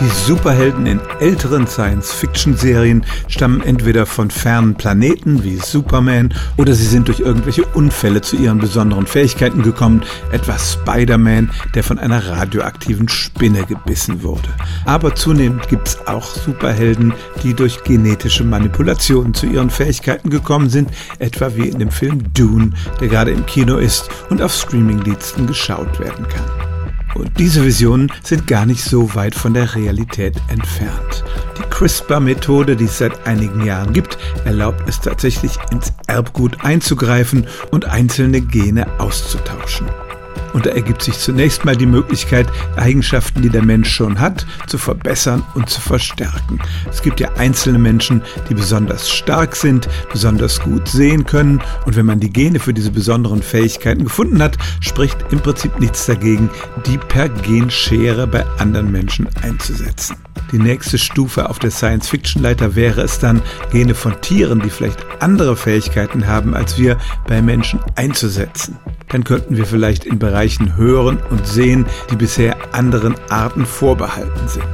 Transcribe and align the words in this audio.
Die 0.00 0.08
Superhelden 0.26 0.86
in 0.86 1.00
älteren 1.18 1.66
Science-Fiction-Serien 1.66 3.04
stammen 3.26 3.62
entweder 3.62 4.06
von 4.06 4.30
fernen 4.30 4.76
Planeten 4.76 5.42
wie 5.42 5.56
Superman 5.56 6.32
oder 6.56 6.72
sie 6.74 6.86
sind 6.86 7.08
durch 7.08 7.18
irgendwelche 7.18 7.64
Unfälle 7.64 8.20
zu 8.20 8.36
ihren 8.36 8.58
besonderen 8.58 9.08
Fähigkeiten 9.08 9.62
gekommen, 9.62 10.04
etwa 10.30 10.56
Spider-Man, 10.56 11.50
der 11.74 11.82
von 11.82 11.98
einer 11.98 12.24
radioaktiven 12.24 13.08
Spinne 13.08 13.64
gebissen 13.64 14.22
wurde. 14.22 14.48
Aber 14.84 15.16
zunehmend 15.16 15.68
gibt 15.68 15.88
es 15.88 16.06
auch 16.06 16.32
Superhelden, 16.32 17.12
die 17.42 17.54
durch 17.54 17.82
genetische 17.82 18.44
Manipulationen 18.44 19.34
zu 19.34 19.46
ihren 19.46 19.70
Fähigkeiten 19.70 20.30
gekommen 20.30 20.70
sind, 20.70 20.90
etwa 21.18 21.56
wie 21.56 21.68
in 21.68 21.80
dem 21.80 21.90
Film 21.90 22.32
Dune, 22.34 22.70
der 23.00 23.08
gerade 23.08 23.32
im 23.32 23.44
Kino 23.46 23.78
ist 23.78 24.08
und 24.30 24.42
auf 24.42 24.54
Streamingdiensten 24.54 25.48
geschaut 25.48 25.98
werden 25.98 26.28
kann. 26.28 26.67
Und 27.18 27.36
diese 27.38 27.64
Visionen 27.64 28.12
sind 28.22 28.46
gar 28.46 28.64
nicht 28.64 28.82
so 28.82 29.14
weit 29.14 29.34
von 29.34 29.52
der 29.52 29.74
Realität 29.74 30.36
entfernt. 30.48 31.24
Die 31.58 31.68
CRISPR-Methode, 31.68 32.76
die 32.76 32.84
es 32.84 32.98
seit 32.98 33.26
einigen 33.26 33.66
Jahren 33.66 33.92
gibt, 33.92 34.16
erlaubt 34.44 34.88
es 34.88 35.00
tatsächlich 35.00 35.58
ins 35.72 35.92
Erbgut 36.06 36.64
einzugreifen 36.64 37.46
und 37.72 37.86
einzelne 37.86 38.40
Gene 38.40 38.86
auszutauschen. 39.00 39.88
Und 40.52 40.66
da 40.66 40.70
ergibt 40.70 41.02
sich 41.02 41.18
zunächst 41.18 41.64
mal 41.64 41.76
die 41.76 41.86
Möglichkeit, 41.86 42.48
Eigenschaften, 42.76 43.42
die 43.42 43.50
der 43.50 43.64
Mensch 43.64 43.90
schon 43.90 44.18
hat, 44.20 44.46
zu 44.66 44.78
verbessern 44.78 45.44
und 45.54 45.68
zu 45.68 45.80
verstärken. 45.80 46.58
Es 46.90 47.02
gibt 47.02 47.20
ja 47.20 47.32
einzelne 47.34 47.78
Menschen, 47.78 48.22
die 48.48 48.54
besonders 48.54 49.10
stark 49.10 49.56
sind, 49.56 49.88
besonders 50.12 50.60
gut 50.60 50.88
sehen 50.88 51.24
können. 51.24 51.60
Und 51.86 51.96
wenn 51.96 52.06
man 52.06 52.20
die 52.20 52.30
Gene 52.30 52.60
für 52.60 52.74
diese 52.74 52.90
besonderen 52.90 53.42
Fähigkeiten 53.42 54.04
gefunden 54.04 54.42
hat, 54.42 54.56
spricht 54.80 55.18
im 55.30 55.40
Prinzip 55.40 55.78
nichts 55.80 56.06
dagegen, 56.06 56.50
die 56.86 56.98
per 56.98 57.28
Genschere 57.28 58.26
bei 58.26 58.44
anderen 58.58 58.90
Menschen 58.90 59.28
einzusetzen. 59.42 60.16
Die 60.52 60.58
nächste 60.58 60.96
Stufe 60.96 61.50
auf 61.50 61.58
der 61.58 61.70
Science-Fiction-Leiter 61.70 62.74
wäre 62.74 63.02
es 63.02 63.18
dann, 63.18 63.42
Gene 63.70 63.94
von 63.94 64.18
Tieren, 64.22 64.60
die 64.60 64.70
vielleicht 64.70 65.04
andere 65.20 65.56
Fähigkeiten 65.56 66.26
haben 66.26 66.54
als 66.54 66.78
wir, 66.78 66.96
bei 67.26 67.42
Menschen 67.42 67.80
einzusetzen 67.96 68.78
dann 69.08 69.24
könnten 69.24 69.56
wir 69.56 69.66
vielleicht 69.66 70.04
in 70.04 70.18
Bereichen 70.18 70.76
hören 70.76 71.18
und 71.30 71.46
sehen, 71.46 71.86
die 72.10 72.16
bisher 72.16 72.56
anderen 72.72 73.14
Arten 73.30 73.66
vorbehalten 73.66 74.48
sind. 74.48 74.64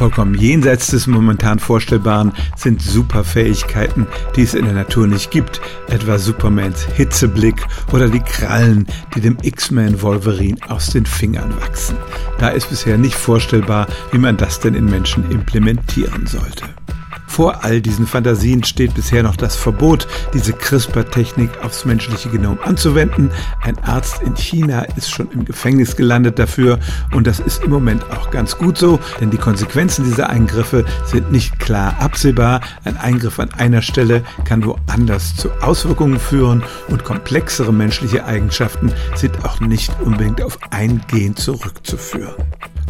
Vollkommen 0.00 0.34
jenseits 0.34 0.86
des 0.86 1.06
momentan 1.06 1.58
Vorstellbaren 1.58 2.32
sind 2.56 2.80
Superfähigkeiten, 2.80 4.06
die 4.34 4.42
es 4.42 4.54
in 4.54 4.64
der 4.64 4.72
Natur 4.72 5.06
nicht 5.06 5.30
gibt, 5.30 5.60
etwa 5.88 6.18
Supermans 6.18 6.86
Hitzeblick 6.94 7.66
oder 7.92 8.08
die 8.08 8.20
Krallen, 8.20 8.86
die 9.14 9.20
dem 9.20 9.36
X-Men 9.42 10.00
Wolverine 10.00 10.56
aus 10.68 10.86
den 10.86 11.04
Fingern 11.04 11.54
wachsen. 11.60 11.96
Da 12.38 12.48
ist 12.48 12.70
bisher 12.70 12.96
nicht 12.96 13.14
vorstellbar, 13.14 13.88
wie 14.12 14.18
man 14.18 14.38
das 14.38 14.60
denn 14.60 14.74
in 14.74 14.86
Menschen 14.86 15.30
implementieren 15.30 16.26
sollte. 16.26 16.64
Vor 17.40 17.64
all 17.64 17.80
diesen 17.80 18.06
Fantasien 18.06 18.64
steht 18.64 18.92
bisher 18.92 19.22
noch 19.22 19.34
das 19.34 19.56
Verbot, 19.56 20.06
diese 20.34 20.52
CRISPR-Technik 20.52 21.48
aufs 21.64 21.86
menschliche 21.86 22.28
Genom 22.28 22.58
anzuwenden. 22.62 23.30
Ein 23.62 23.78
Arzt 23.78 24.20
in 24.20 24.36
China 24.36 24.82
ist 24.96 25.10
schon 25.10 25.30
im 25.32 25.46
Gefängnis 25.46 25.96
gelandet 25.96 26.38
dafür 26.38 26.78
und 27.14 27.26
das 27.26 27.40
ist 27.40 27.64
im 27.64 27.70
Moment 27.70 28.04
auch 28.10 28.30
ganz 28.30 28.58
gut 28.58 28.76
so, 28.76 29.00
denn 29.22 29.30
die 29.30 29.38
Konsequenzen 29.38 30.04
dieser 30.04 30.28
Eingriffe 30.28 30.84
sind 31.06 31.32
nicht 31.32 31.58
klar 31.58 31.96
absehbar. 31.98 32.60
Ein 32.84 32.98
Eingriff 32.98 33.40
an 33.40 33.48
einer 33.54 33.80
Stelle 33.80 34.22
kann 34.44 34.62
woanders 34.62 35.34
zu 35.34 35.48
Auswirkungen 35.62 36.20
führen 36.20 36.62
und 36.88 37.04
komplexere 37.04 37.72
menschliche 37.72 38.26
Eigenschaften 38.26 38.92
sind 39.14 39.46
auch 39.46 39.60
nicht 39.60 39.90
unbedingt 40.02 40.42
auf 40.42 40.58
ein 40.68 41.00
Gen 41.08 41.36
zurückzuführen. 41.36 42.34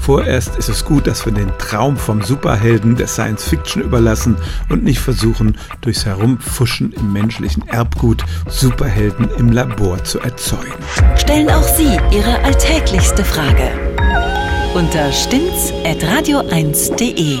Vorerst 0.00 0.56
ist 0.56 0.68
es 0.68 0.84
gut, 0.84 1.06
dass 1.06 1.24
wir 1.26 1.32
den 1.32 1.52
Traum 1.58 1.96
vom 1.96 2.22
Superhelden 2.22 2.96
der 2.96 3.06
Science 3.06 3.44
Fiction 3.44 3.82
überlassen 3.82 4.36
und 4.68 4.84
nicht 4.84 5.00
versuchen, 5.00 5.58
durchs 5.80 6.04
Herumfuschen 6.06 6.92
im 6.92 7.12
menschlichen 7.12 7.66
Erbgut 7.68 8.24
Superhelden 8.48 9.28
im 9.38 9.52
Labor 9.52 10.02
zu 10.04 10.20
erzeugen. 10.20 10.72
Stellen 11.16 11.50
auch 11.50 11.62
Sie 11.62 11.98
Ihre 12.10 12.42
alltäglichste 12.44 13.24
Frage 13.24 13.70
unter 14.74 15.10
stimmtz.radio1.de. 15.12 17.38